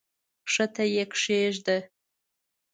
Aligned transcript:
کښته 0.47 0.83
یې 0.93 1.03
کښېږده! 1.13 1.77